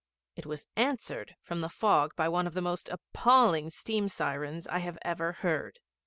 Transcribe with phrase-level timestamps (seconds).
[0.35, 4.79] It was answered from the fog by one of the most appalling steam sirens I
[4.79, 5.77] have ever heard.